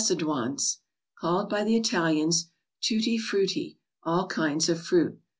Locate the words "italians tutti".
1.77-3.19